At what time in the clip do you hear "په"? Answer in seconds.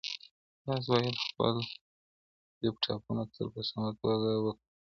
3.53-3.61